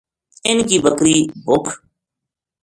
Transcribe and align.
اِنھ 0.47 0.63
کی 0.69 0.77
بکری 0.83 1.17
بھُکھ 1.45 1.71